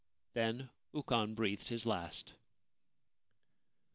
Then 0.33 0.71
Ukon 0.95 1.35
breathed 1.35 1.67
his 1.67 1.85
last. 1.85 2.33